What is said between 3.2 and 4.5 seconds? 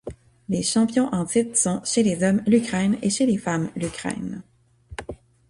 les femmes l'Ukraine.